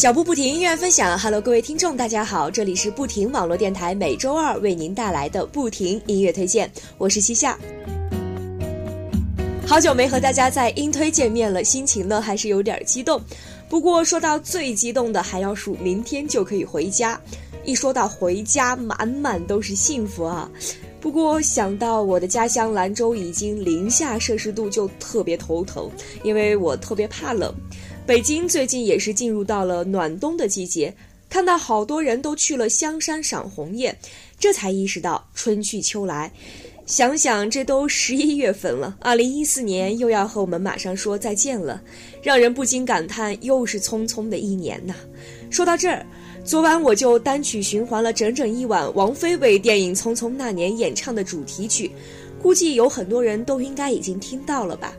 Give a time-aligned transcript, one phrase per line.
[0.00, 1.18] 脚步不停，音乐分享。
[1.18, 7.58] Hello，各位听众，大家好，这里是不停网络电台，每周二为您带来的不停音乐推荐，我是西夏。
[9.66, 13.20] 好久没和大家在音推见面了，心情呢还是有点激动。
[13.68, 17.20] 不过说到最激动的，还要数明天就可以回家。
[17.66, 20.50] 一说到回家，满满都是幸福啊。
[20.98, 25.90] 不过想到我的家乡兰州已经零下摄氏度，就特别头疼，
[26.22, 27.54] 因为我特别怕冷。
[28.06, 30.92] 北京最近也是进入到了暖冬的季节，
[31.28, 33.96] 看到好多人都去了香山赏红叶，
[34.38, 36.32] 这才意识到春去秋来。
[36.86, 41.80] 想想这都十一月份了，二零一四年又要和我们马上说再见了，
[42.20, 44.92] 让人不禁感叹又是匆匆的一年呐。
[45.50, 46.04] 说到这儿，
[46.44, 51.92] 昨晚我就单曲循环了整整一晚王菲为电影《匆匆那年》演唱的主题曲，
[52.42, 54.92] 估计有很多人都应该已经听到了吧。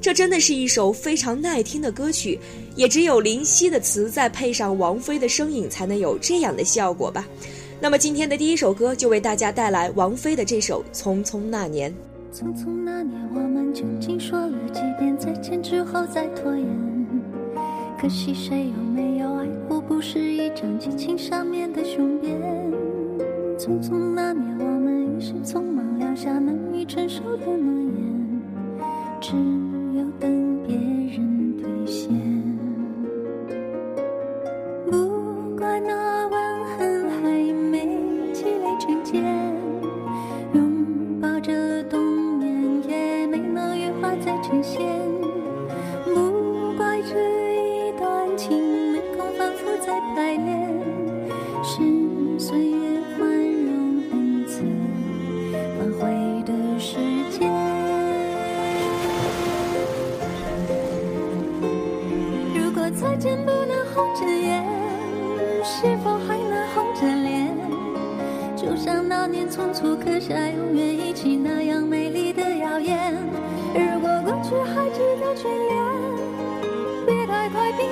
[0.00, 2.38] 这真的是一首非常耐听的歌曲，
[2.74, 7.26] 也只有林夕的词再配上王菲的声音，才能有这样的效果吧。
[7.78, 11.92] 那么今天的第一首歌就为大家带来王菲的这首《匆匆那年》。
[12.34, 16.66] 匆匆那年，我们究竟说了几遍再见之后再拖延？
[18.00, 22.34] 可惜谁有没有爱过，不是一张激情上面的雄辩。
[23.58, 28.09] 匆匆那年，我们一时匆忙撂下难以承受的诺言，
[48.40, 48.56] 情
[48.90, 50.66] 没空反复再排练，
[51.62, 51.82] 是
[52.38, 54.62] 岁月宽容恩赐，
[55.78, 56.96] 挽回的时
[57.28, 57.52] 间。
[62.54, 64.64] 如果再见不能红着眼，
[65.62, 67.54] 是否还能红着脸？
[68.56, 70.89] 就像那年匆促刻下永远。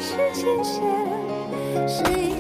[0.00, 2.38] 是琴弦，谁？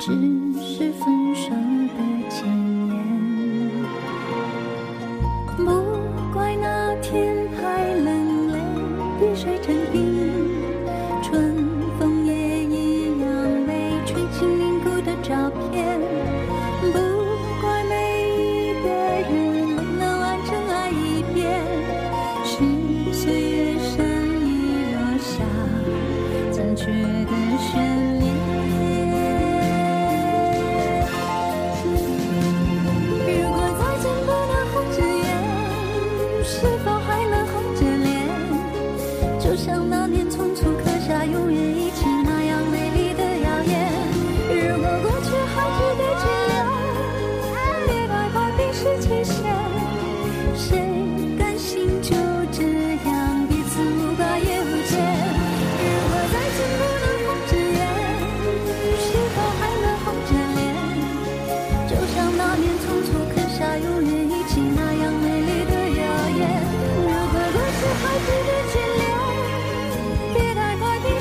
[0.00, 0.06] 只
[0.62, 2.79] 是分手的前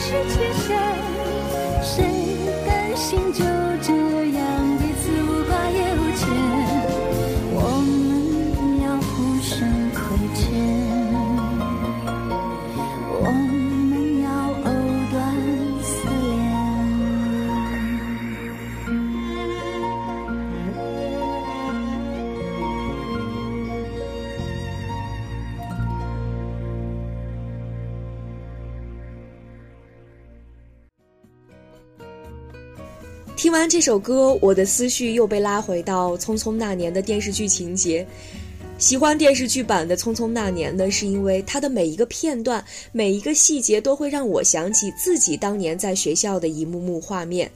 [0.09, 0.58] 世界。
[33.39, 38.05] 听完这首歌，我的思绪又被拉回到《匆匆那年》的电视剧情节。
[38.77, 47.49] 喜欢电视剧版的《匆匆那年》呢，是因为它的每一个片段、每一个细节都会让我想起自己当年在学校的一幕幕画面。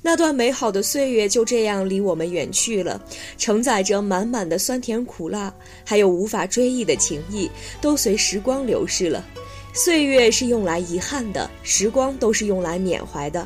[0.00, 3.02] 那段美好的岁月就这样离我们远去了，
[3.36, 5.52] 承载着满满的酸甜苦辣，
[5.84, 7.50] 还有无法追忆的情谊，
[7.80, 9.24] 都随时光流逝了。
[9.72, 13.44] 岁月是用来遗憾的，时光都是用来缅怀的。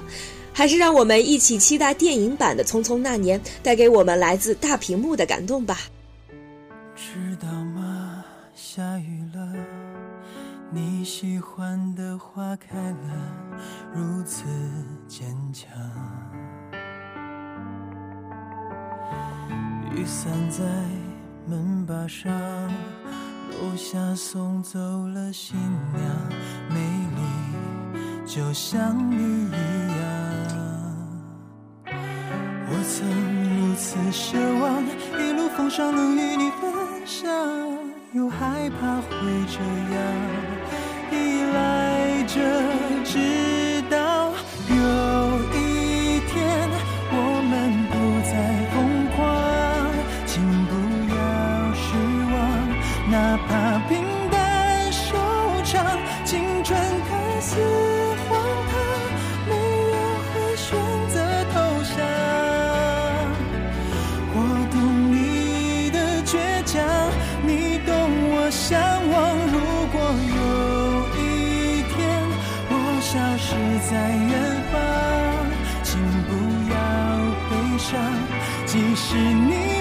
[0.52, 5.78] 还是让我们一起期待电影版的《匆匆那年》，带给我们来自大屏幕的感动吧。
[6.94, 8.24] 知道吗？
[8.54, 9.54] 下雨了，
[10.70, 12.96] 你喜欢的花开了，
[13.94, 14.44] 如此
[15.08, 15.70] 坚强。
[19.92, 20.62] 雨伞在
[21.46, 22.30] 门把上，
[23.50, 26.02] 楼下送走了新娘，
[26.68, 26.78] 美
[27.16, 27.22] 丽
[28.26, 29.89] 就像你一样。
[32.72, 33.04] 我曾
[33.58, 34.84] 如此奢望，
[35.18, 36.72] 一路风霜能与你分
[37.04, 37.28] 享，
[38.12, 39.10] 又害怕会
[39.48, 39.58] 这
[39.92, 40.29] 样。
[74.10, 74.32] 在远
[74.72, 74.80] 方，
[75.84, 76.32] 请不
[76.68, 76.74] 要
[77.48, 77.96] 悲伤，
[78.66, 79.79] 即使你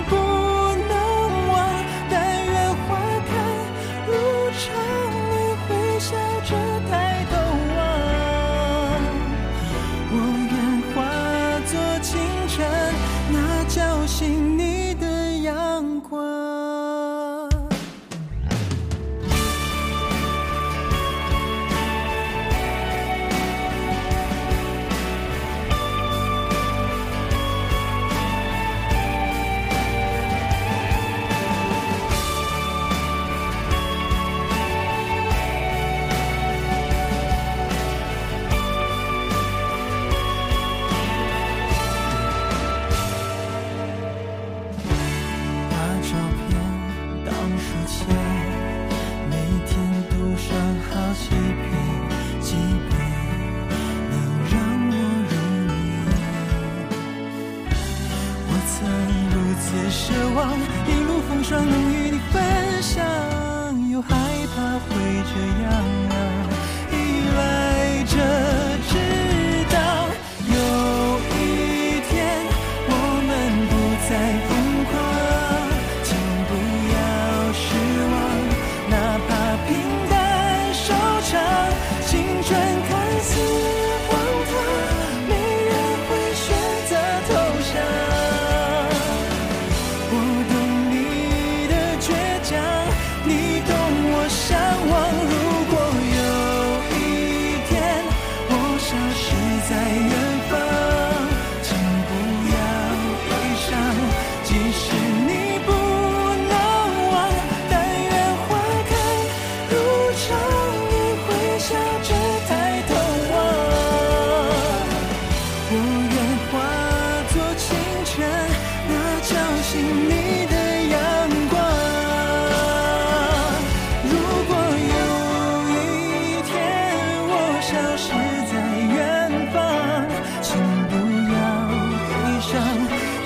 [65.31, 65.98] 这样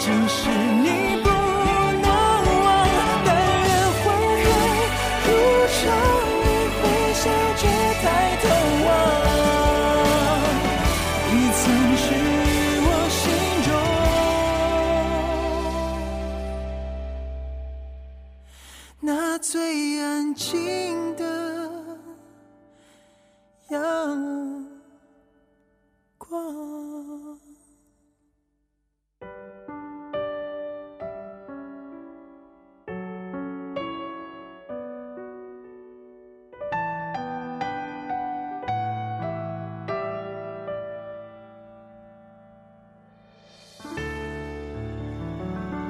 [0.03, 0.42] 伤，即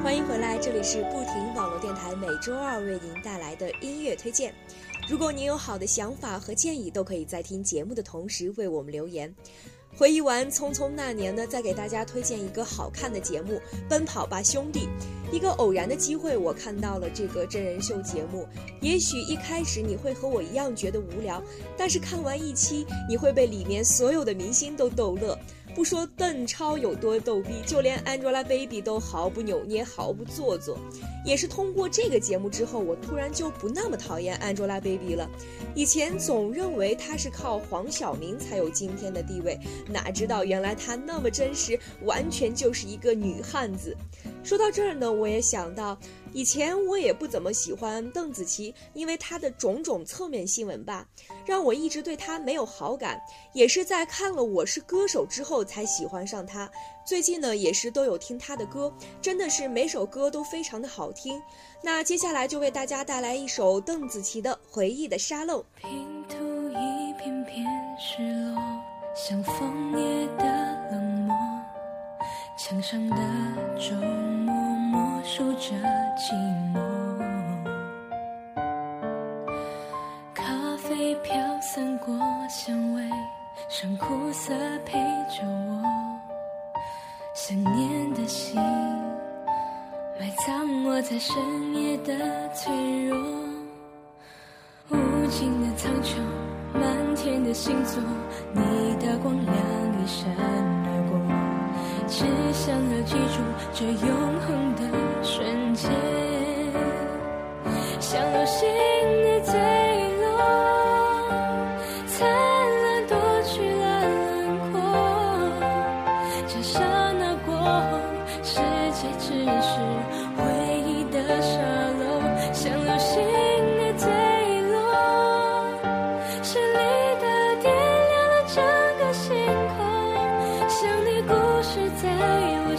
[0.04, 4.54] 欢迎回来，这里是不停网络电台，每周二为您带来的音乐推荐。
[5.08, 9.34] 如果您有好的想法和建议，都可以在听节目的同时为我们留言。
[9.96, 13.54] 回忆完匆匆那年呢，再给大家推荐一个好看的节目
[13.88, 14.90] 《奔跑吧兄弟》。
[15.34, 18.46] 一个偶然的机会，我看到了这个真人秀节目。
[18.82, 21.42] 也许一开始你会和我一样觉得无聊，
[21.78, 25.40] 但是看完一期，你会被里面所有的明星都逗乐。
[25.76, 30.78] 不说邓超有多逗逼，就连 Angelababy 都毫不扭捏，毫不做作。
[31.26, 35.28] 也是通过这个节目之后，我突然就不那么讨厌 Angelababy 了。
[35.74, 43.96] 以前总认为她是靠黄晓明才有今天的地位，哪知道原来她那么真实，完全就是一个女汉子。
[44.44, 45.98] 说到这儿呢，我也想到。
[46.36, 51.08] 以前我也不怎么喜欢邓紫棋，因为她的种种侧面新闻吧，
[51.46, 53.22] 让我一直对她没有好感。
[53.54, 56.70] 也是在看了《我是歌手》之后才喜欢上她。
[57.06, 61.40] 最近呢，也是都有听她的歌，真的是每首歌都非常的好听。
[61.84, 65.60] 那接下来就为大家带来一首邓紫棋的《回忆的沙漏》。
[65.82, 66.36] 拼图
[66.70, 67.64] 一片片
[68.00, 68.60] 失落，
[69.16, 70.73] 像枫叶的，
[72.58, 73.18] 墙上的
[73.80, 73.98] 钟
[74.46, 74.54] 默。
[74.94, 75.74] 默数着
[76.16, 76.36] 寂
[76.72, 76.80] 寞，
[80.36, 80.44] 咖
[80.78, 82.16] 啡飘散过
[82.48, 83.02] 香味，
[83.70, 84.54] 剩苦涩
[84.86, 85.82] 陪着我，
[87.34, 88.56] 想念的心
[90.20, 91.36] 埋葬我在深
[91.74, 92.72] 夜的脆
[93.08, 93.18] 弱，
[94.90, 96.20] 无尽的苍穹，
[96.72, 98.00] 满天的星座，
[98.54, 98.62] 你
[99.04, 99.56] 的光亮
[100.04, 100.83] 一闪。
[102.16, 103.42] 只想要记住
[103.74, 104.08] 这永
[104.42, 104.82] 恒的
[105.24, 105.90] 瞬间，
[108.00, 108.70] 像流星
[109.24, 109.73] 的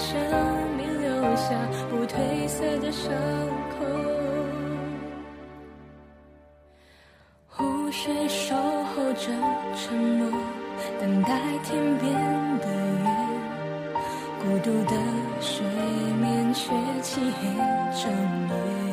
[0.04, 0.20] 生
[0.76, 1.48] 命留下
[1.88, 3.10] 不褪色的伤
[3.70, 3.86] 口，
[7.48, 9.32] 湖水守候着
[9.74, 10.30] 沉默，
[11.00, 12.12] 等待天边
[12.58, 12.66] 的
[13.02, 13.04] 月。
[14.42, 14.94] 孤独的
[15.40, 15.64] 水
[16.20, 16.68] 面却
[17.00, 17.48] 漆黑
[17.96, 18.12] 整，
[18.50, 18.83] 夜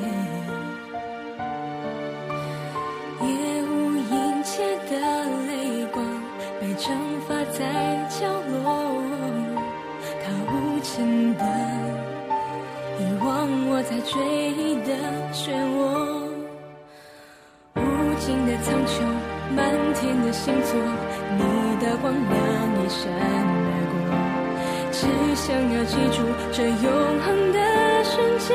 [10.91, 11.43] 无情的。
[12.99, 14.91] 遗忘我在追忆的
[15.31, 15.79] 漩涡，
[17.75, 17.79] 无
[18.19, 18.91] 尽的苍穹，
[19.55, 19.59] 满
[19.93, 20.71] 天的星座，
[21.37, 21.41] 你
[21.79, 22.21] 的光亮
[22.75, 24.11] 一闪而过，
[24.91, 24.99] 只
[25.35, 26.19] 想要记住
[26.51, 26.85] 这永
[27.21, 27.57] 恒的
[28.03, 28.49] 瞬间。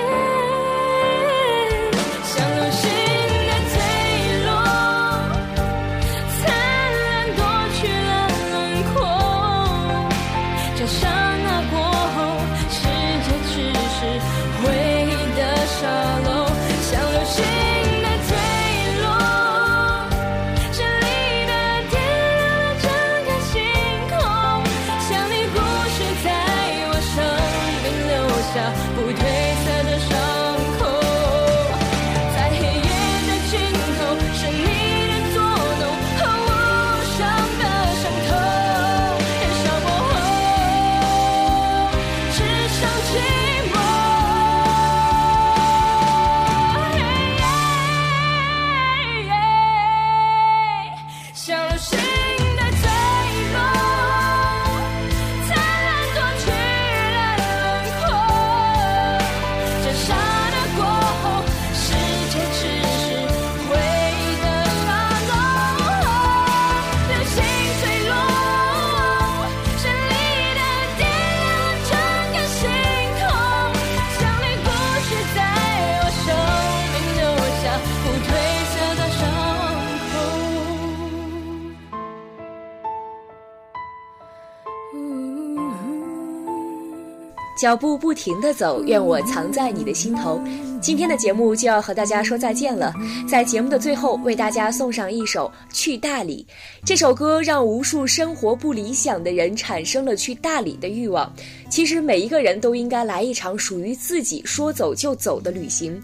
[87.57, 90.39] 脚步不停的走，愿我藏在你的心头。
[90.79, 92.93] 今天的节目就要和大家说再见了，
[93.27, 96.47] 在节目的最后，为大家送上一首《去大理》。
[96.85, 101.33] 这首歌让无数生活不理想的人产生了去大理的欲望。
[101.71, 105.99] 其实每一个人都应该来一场属于自己说走就走的旅行。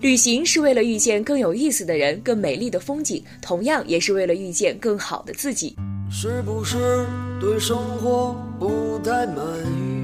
[0.00, 5.76] 旅行是为了遇见更有意思的人、更美丽的风景，同样也是为了遇见更好的自己。
[6.10, 7.06] 是不是
[7.40, 10.03] 对生活不太满意？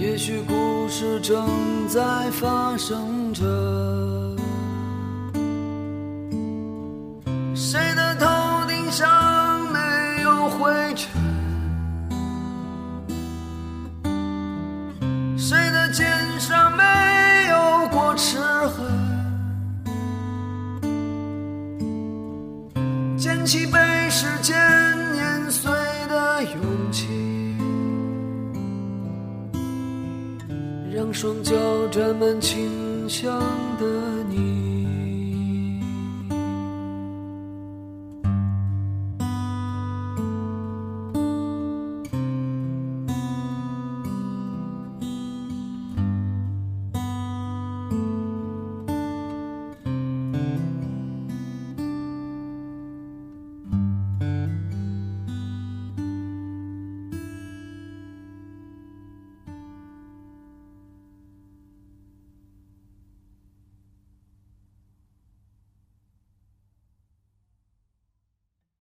[0.00, 3.44] 也许故事正在发生着。